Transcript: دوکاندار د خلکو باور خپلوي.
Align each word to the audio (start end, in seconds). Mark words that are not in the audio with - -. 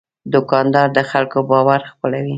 دوکاندار 0.33 0.87
د 0.97 0.99
خلکو 1.11 1.37
باور 1.49 1.79
خپلوي. 1.91 2.29